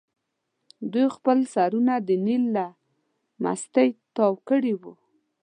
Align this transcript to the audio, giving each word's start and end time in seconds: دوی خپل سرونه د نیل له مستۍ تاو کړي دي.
دوی 0.91 1.07
خپل 1.17 1.37
سرونه 1.53 1.93
د 2.07 2.09
نیل 2.25 2.43
له 2.55 2.65
مستۍ 3.43 3.89
تاو 4.15 4.33
کړي 4.47 4.73
دي. 4.81 4.93